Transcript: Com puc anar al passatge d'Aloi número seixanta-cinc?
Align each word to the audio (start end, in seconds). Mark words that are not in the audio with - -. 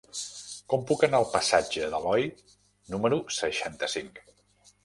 Com 0.71 0.85
puc 0.91 1.03
anar 1.07 1.19
al 1.23 1.27
passatge 1.33 1.91
d'Aloi 1.91 2.25
número 2.95 3.21
seixanta-cinc? 3.43 4.23